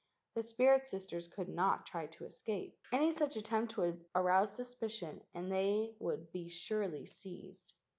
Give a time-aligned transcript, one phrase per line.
[0.33, 2.75] The spirit sisters could not try to escape.
[2.91, 7.75] Any such attempt would arouse suspicion and they would be surely seized.